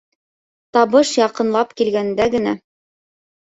Табыш 0.77 1.11
яҡынлап 1.19 1.77
килгәндә 1.83 2.31
генә... 2.39 2.59